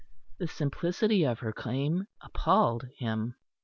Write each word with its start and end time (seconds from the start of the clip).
The 0.39 0.47
simplicity 0.47 1.25
of 1.27 1.41
her 1.41 1.53
claim 1.53 2.07
appalled 2.23 2.87
him. 2.97 3.35